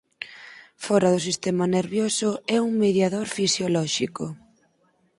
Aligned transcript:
Fóra 0.85 1.09
do 1.13 1.23
sistema 1.27 1.65
nervioso 1.77 2.29
é 2.55 2.57
un 2.67 2.71
mediador 2.83 3.27
fisiolóxico. 3.37 4.25